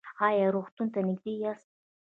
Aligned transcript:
ایا 0.27 0.47
روغتون 0.55 0.87
ته 0.93 0.99
نږدې 1.07 1.33
یاست؟ 1.43 1.69